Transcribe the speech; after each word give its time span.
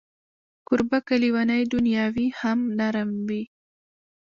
کوربه 0.67 0.99
که 1.07 1.15
لېونۍ 1.21 1.63
دنیا 1.73 2.05
وي، 2.15 2.27
هم 2.39 2.59
نرم 2.77 3.09
وي. 3.27 3.43